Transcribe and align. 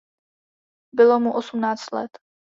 Bylo 0.95 1.19
mu 1.19 1.33
osmnáct 1.35 1.91
let. 1.93 2.17